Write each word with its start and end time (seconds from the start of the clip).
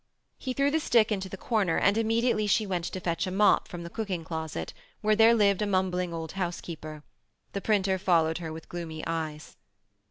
He 0.39 0.53
threw 0.53 0.71
the 0.71 0.79
stick 0.79 1.11
into 1.11 1.29
the 1.29 1.37
corner 1.37 1.77
and 1.77 1.95
immediately 1.95 2.47
she 2.47 2.65
went 2.65 2.85
to 2.85 2.99
fetch 2.99 3.27
a 3.27 3.31
mop 3.31 3.67
from 3.67 3.83
the 3.83 3.89
cooking 3.91 4.23
closet, 4.23 4.73
where 5.01 5.15
there 5.15 5.35
lived 5.35 5.61
a 5.61 5.67
mumbling 5.67 6.11
old 6.11 6.31
housekeeper. 6.31 7.03
The 7.53 7.61
printer 7.61 7.99
followed 7.99 8.39
her 8.39 8.51
with 8.51 8.67
gloomy 8.67 9.03
eyes. 9.05 9.57